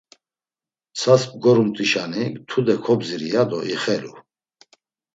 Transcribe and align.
Mtsas 0.91 1.23
bgorumt̆işani, 1.31 2.23
tude 2.47 2.75
kobziri, 2.83 3.27
yado 3.33 3.59
ixelu. 3.73 4.13